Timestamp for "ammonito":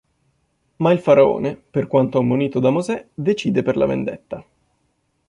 2.17-2.59